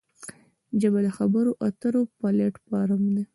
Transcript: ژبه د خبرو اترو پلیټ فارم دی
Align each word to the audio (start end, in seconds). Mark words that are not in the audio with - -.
ژبه 0.81 0.99
د 1.05 1.07
خبرو 1.17 1.51
اترو 1.67 2.01
پلیټ 2.17 2.55
فارم 2.67 3.01
دی 3.15 3.23